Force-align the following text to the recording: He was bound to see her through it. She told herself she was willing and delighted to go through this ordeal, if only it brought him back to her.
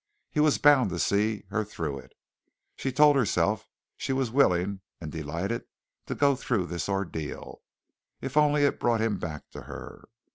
He 0.31 0.39
was 0.39 0.57
bound 0.57 0.89
to 0.89 0.97
see 0.97 1.43
her 1.51 1.63
through 1.63 1.99
it. 1.99 2.13
She 2.75 2.91
told 2.91 3.15
herself 3.15 3.67
she 3.95 4.11
was 4.13 4.31
willing 4.31 4.81
and 4.99 5.11
delighted 5.11 5.65
to 6.07 6.15
go 6.15 6.35
through 6.35 6.65
this 6.65 6.89
ordeal, 6.89 7.61
if 8.19 8.35
only 8.35 8.63
it 8.63 8.79
brought 8.79 8.99
him 9.01 9.19
back 9.19 9.51
to 9.51 9.61
her. 9.69 10.05